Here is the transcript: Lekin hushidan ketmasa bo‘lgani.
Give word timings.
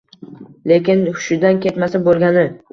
Lekin 0.71 1.05
hushidan 1.11 1.63
ketmasa 1.69 2.05
bo‘lgani. 2.11 2.51